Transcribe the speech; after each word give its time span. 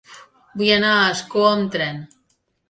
Vull 0.61 0.71
anar 0.77 0.93
a 0.93 1.03
Ascó 1.09 1.45
amb 1.51 1.69
tren. 1.77 2.01